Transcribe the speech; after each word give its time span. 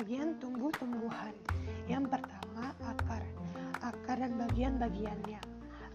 bagian 0.00 0.40
tumbuh-tumbuhan. 0.40 1.36
Yang 1.84 2.16
pertama, 2.16 2.72
akar. 2.88 3.20
Akar 3.84 4.16
dan 4.16 4.32
bagian-bagiannya. 4.40 5.36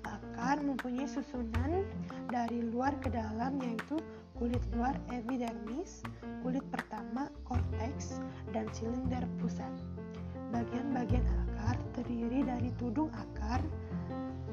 Akar 0.06 0.62
mempunyai 0.62 1.10
susunan 1.10 1.82
dari 2.30 2.70
luar 2.70 2.94
ke 3.02 3.10
dalam 3.10 3.58
yaitu 3.66 3.98
kulit 4.38 4.62
luar 4.78 4.94
epidermis, 5.10 6.06
kulit 6.46 6.62
pertama 6.70 7.34
korteks, 7.50 8.22
dan 8.54 8.70
silinder 8.78 9.26
pusat. 9.42 9.74
Bagian-bagian 10.54 11.26
akar 11.26 11.82
terdiri 11.98 12.46
dari 12.46 12.70
tudung 12.78 13.10
akar, 13.10 13.66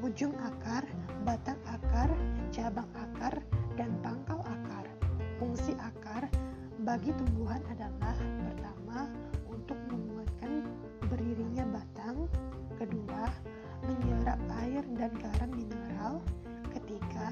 ujung 0.01 0.33
akar, 0.41 0.81
batang 1.29 1.61
akar, 1.69 2.09
cabang 2.49 2.89
akar, 2.97 3.37
dan 3.77 3.93
pangkal 4.01 4.41
akar. 4.49 4.89
Fungsi 5.37 5.77
akar 5.77 6.25
bagi 6.81 7.13
tumbuhan 7.13 7.61
adalah 7.69 8.17
pertama 8.41 9.05
kedua 12.83 13.31
menyerap 13.87 14.39
air 14.59 14.83
dan 14.99 15.15
garam 15.15 15.51
mineral, 15.55 16.19
ketiga 16.75 17.31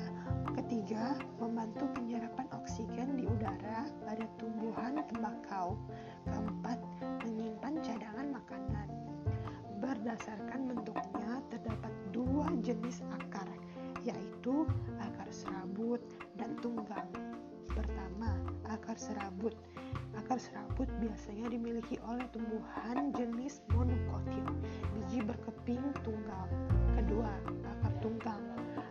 ketiga 0.55 1.19
membantu 1.43 1.91
penyerapan 1.91 2.47
oksigen 2.55 3.19
di 3.19 3.27
udara 3.27 3.83
pada 4.07 4.23
tumbuhan 4.39 5.03
tembakau, 5.11 5.75
keempat 6.23 6.79
menyimpan 7.27 7.73
cadangan 7.83 8.27
makanan. 8.31 8.87
Berdasarkan 9.83 10.71
bentuknya 10.71 11.43
terdapat 11.51 11.91
dua 12.15 12.47
jenis 12.63 13.03
akar, 13.11 13.47
yaitu 14.07 14.63
akar 15.03 15.27
serabut 15.35 15.99
dan 16.39 16.55
tunggang. 16.63 17.11
Pertama, 17.71 18.35
akar 18.67 18.99
serabut. 18.99 19.55
Akar 20.19 20.39
serabut 20.39 20.91
biasanya 20.99 21.47
dimiliki 21.51 21.95
oleh 22.03 22.27
tumbuhan 22.35 23.15
jenis 23.15 23.63
monokotil, 23.71 24.47
biji 24.95 25.23
berkeping 25.23 25.83
tunggal. 26.03 26.47
Kedua, 26.99 27.31
akar 27.63 27.93
tunggang. 28.03 28.43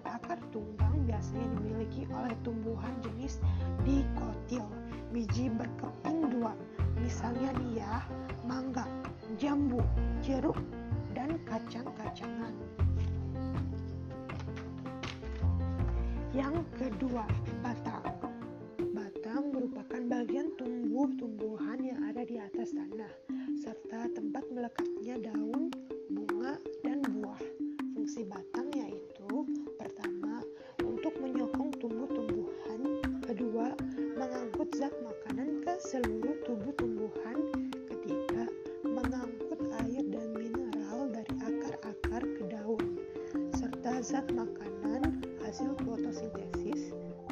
Akar 0.09 0.41
tunggang 0.49 0.97
biasanya 1.05 1.47
dimiliki 1.61 2.09
oleh 2.09 2.33
tumbuhan 2.41 2.93
jenis 3.05 3.41
dikotil, 3.85 4.65
biji 5.13 5.53
berkeping 5.53 6.33
dua. 6.33 6.57
Misalnya 7.01 7.53
ya, 7.77 8.05
mangga, 8.45 8.85
jambu, 9.37 9.81
jeruk, 10.25 10.57
dan 11.13 11.37
kacang-kacangan. 11.49 12.53
Yang 16.31 16.63
kedua, 16.79 17.27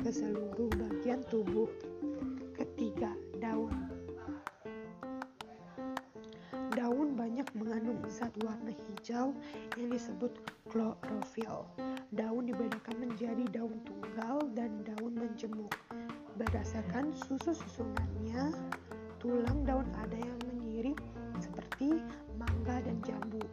ke 0.08 0.24
seluruh 0.24 0.72
bagian 0.72 1.20
tubuh. 1.28 1.68
Ketiga, 2.56 3.12
daun. 3.44 3.76
Daun 6.72 7.12
banyak 7.12 7.44
mengandung 7.52 8.00
zat 8.08 8.32
warna 8.40 8.72
hijau 8.72 9.36
yang 9.76 9.92
disebut 9.92 10.32
klorofil. 10.72 11.68
Daun 12.16 12.48
dibedakan 12.48 12.96
menjadi 13.04 13.44
daun 13.52 13.84
tunggal 13.84 14.48
dan 14.56 14.80
daun 14.80 15.12
menjemuk. 15.12 15.76
Berdasarkan 16.40 17.12
susu-susunannya, 17.28 18.56
tulang 19.20 19.60
daun 19.68 19.92
ada 19.92 20.16
yang 20.16 20.40
menyirip 20.48 20.96
seperti 21.36 22.00
mangga 22.40 22.80
dan 22.80 22.96
jambu, 23.04 23.44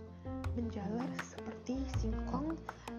menjalar 0.56 1.12
seperti 1.20 1.84
singkong, 2.00 2.56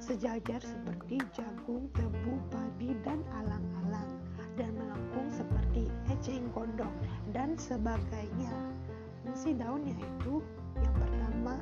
sejajar 0.06 0.62
seperti 0.62 1.18
jagung, 1.34 1.90
tebu, 1.90 2.38
padi, 2.54 2.94
dan 3.02 3.18
alang-alang 3.42 4.06
dan 4.54 4.70
melengkung 4.78 5.26
seperti 5.34 5.90
eceng 6.06 6.46
gondok 6.54 6.94
dan 7.34 7.58
sebagainya. 7.58 8.54
Fungsi 9.26 9.58
daun 9.58 9.82
yaitu 9.82 10.38
yang 10.78 10.94
pertama 10.94 11.58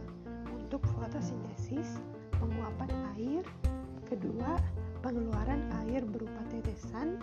untuk 0.53 0.85
fotosintesis, 0.93 2.05
penguapan 2.37 2.93
air, 3.17 3.45
kedua 4.05 4.61
pengeluaran 5.01 5.65
air 5.85 6.05
berupa 6.05 6.45
tetesan, 6.53 7.17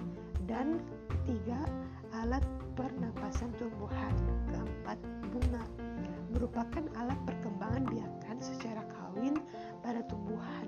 dan 0.49 0.81
ketiga 1.05 1.61
alat 2.17 2.41
pernapasan 2.73 3.53
tumbuhan, 3.61 4.15
keempat 4.49 4.97
bunga 5.29 5.63
merupakan 6.33 6.83
alat 6.97 7.19
perkembangan 7.29 7.85
biakan 7.93 8.37
secara 8.41 8.81
kawin 8.89 9.37
pada 9.85 10.01
tumbuhan. 10.09 10.65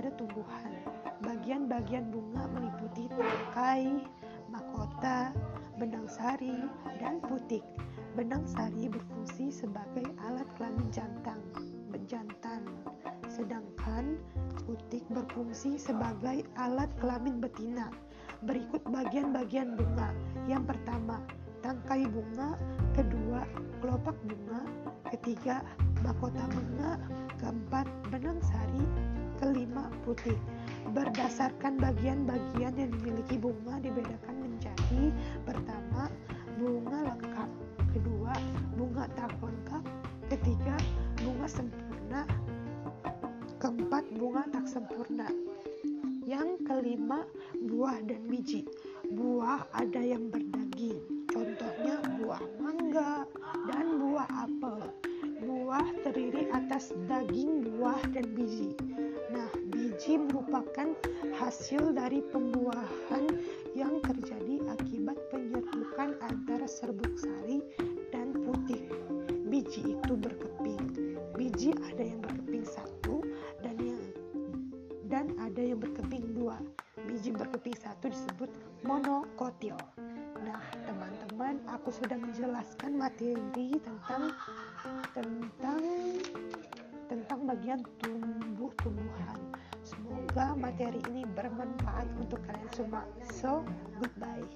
Pada 0.00 0.16
tumbuhan, 0.16 0.72
bagian-bagian 1.20 2.08
bunga 2.08 2.48
meliputi 2.56 3.04
tangkai, 3.12 4.00
mahkota, 4.48 5.28
benang 5.76 6.08
sari, 6.08 6.56
dan 6.96 7.20
putik. 7.20 7.60
Benang 8.16 8.48
sari 8.48 8.88
berfungsi 8.88 9.52
sebagai 9.52 10.08
alat 10.24 10.48
kelamin 10.56 10.88
jantan, 10.88 11.36
jantan, 12.08 12.64
sedangkan 13.28 14.16
putik 14.64 15.04
berfungsi 15.12 15.76
sebagai 15.76 16.48
alat 16.56 16.88
kelamin 16.96 17.36
betina. 17.36 17.92
Berikut 18.48 18.80
bagian-bagian 18.88 19.76
bunga. 19.76 20.16
Yang 20.48 20.72
pertama, 20.72 21.20
tangkai 21.60 22.08
bunga, 22.08 22.56
kedua, 22.96 23.44
kelopak 23.84 24.16
bunga, 24.24 24.64
ketiga, 25.12 25.60
mahkota 26.00 26.48
bunga, 26.48 26.96
keempat, 27.36 27.84
benang 28.08 28.40
sari, 28.40 28.84
putik. 30.10 30.34
Berdasarkan 30.90 31.78
bagian-bagian 31.78 32.74
yang 32.74 32.90
dimiliki 32.90 33.38
bunga 33.38 33.78
dibedakan 33.78 34.42
menjadi 34.42 35.14
pertama, 35.46 36.10
bunga 36.58 37.14
lengkap, 37.14 37.50
kedua, 37.94 38.34
bunga 38.74 39.06
tak 39.14 39.30
lengkap, 39.38 39.84
ketiga, 40.34 40.74
bunga 41.22 41.46
sempurna, 41.46 42.26
keempat, 43.62 44.04
bunga 44.18 44.42
tak 44.50 44.66
sempurna. 44.66 45.30
Yang 46.26 46.58
kelima, 46.66 47.22
buah 47.70 48.02
dan 48.02 48.26
biji. 48.26 48.66
Buah 49.14 49.62
ada 49.74 50.02
yang 50.02 50.26
berdaging, 50.30 51.26
contohnya 51.30 52.02
buah 52.18 52.42
mangga 52.58 53.26
dan 53.70 53.98
buah 53.98 54.26
apel. 54.42 54.90
Buah 55.40 55.86
terdiri 56.02 56.50
atas 56.50 56.92
daging, 57.08 57.64
buah, 57.64 57.98
dan 58.12 58.26
biji. 58.36 58.76
Nah, 59.30 59.50
biji 60.00 60.16
merupakan 60.16 60.96
hasil 61.36 61.92
dari 61.92 62.24
pembuahan 62.32 63.36
yang 63.76 64.00
terjadi 64.00 64.64
akibat 64.72 65.20
penyerbukan 65.28 66.16
antara 66.24 66.64
serbuk 66.64 67.20
sari 67.20 67.60
dan 68.08 68.32
putih. 68.32 68.88
Biji 69.52 70.00
itu 70.00 70.12
berkeping. 70.16 70.80
Biji 71.36 71.76
ada 71.84 72.00
yang 72.00 72.16
berkeping 72.24 72.64
satu 72.64 73.20
dan 73.60 73.76
yang 73.76 74.00
dan 75.12 75.36
ada 75.36 75.60
yang 75.60 75.76
berkeping 75.76 76.32
dua. 76.32 76.56
Biji 77.04 77.36
berkeping 77.36 77.76
satu 77.76 78.08
disebut 78.08 78.48
monokotil. 78.88 79.76
Nah, 80.40 80.64
teman-teman, 80.88 81.60
aku 81.68 81.92
sudah 81.92 82.16
menjelaskan 82.16 82.96
materi 82.96 83.76
tentang 83.84 84.32
tentang 85.12 85.84
tentang 87.04 87.40
bagian 87.44 87.84
tumbuh-tumbuhan. 88.00 89.36
Semoga 89.90 90.54
materi 90.54 91.02
ini 91.10 91.26
bermanfaat 91.26 92.06
untuk 92.22 92.38
kalian 92.46 92.70
semua. 92.70 93.02
So, 93.26 93.66
goodbye. 93.98 94.46